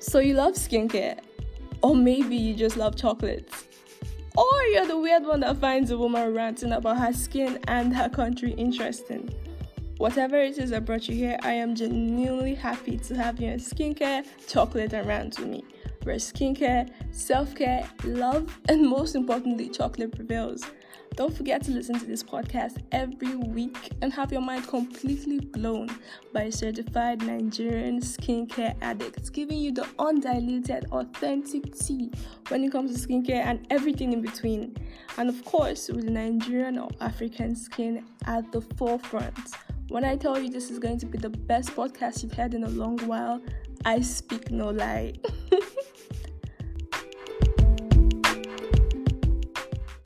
[0.00, 1.18] So you love skincare,
[1.82, 3.66] or maybe you just love chocolates.
[4.34, 8.08] Or you're the weird one that finds a woman ranting about her skin and her
[8.08, 9.28] country interesting.
[9.98, 13.60] Whatever it is that brought you here, I am genuinely happy to have you in
[13.60, 15.64] skincare, chocolate, and rant with me.
[16.04, 20.64] Where skincare, self care, love, and most importantly, chocolate prevails.
[21.20, 25.90] Don't forget to listen to this podcast every week and have your mind completely blown
[26.32, 32.10] by a certified Nigerian skincare addict, giving you the undiluted, authentic tea
[32.48, 34.74] when it comes to skincare and everything in between.
[35.18, 39.50] And of course, with Nigerian or African skin at the forefront.
[39.90, 42.64] When I tell you this is going to be the best podcast you've had in
[42.64, 43.42] a long while,
[43.84, 45.12] I speak no lie.